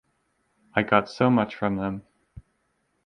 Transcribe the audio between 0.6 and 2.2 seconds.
I got so much from them.